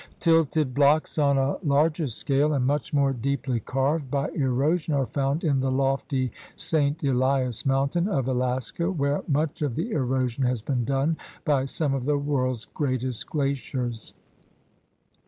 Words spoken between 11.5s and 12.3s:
some of the